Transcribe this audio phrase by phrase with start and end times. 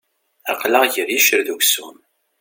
[0.51, 1.97] Aql-aɣ ger iccer d uksum.